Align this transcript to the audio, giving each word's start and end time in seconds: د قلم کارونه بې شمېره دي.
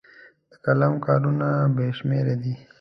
د 0.49 0.53
قلم 0.65 0.93
کارونه 1.05 1.47
بې 1.75 1.87
شمېره 1.97 2.35
دي. 2.43 2.55